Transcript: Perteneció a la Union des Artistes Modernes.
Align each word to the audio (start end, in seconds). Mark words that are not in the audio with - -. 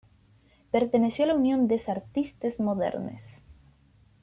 Perteneció 0.71 1.25
a 1.25 1.27
la 1.27 1.35
Union 1.35 1.67
des 1.67 1.87
Artistes 1.87 2.59
Modernes. 2.59 3.21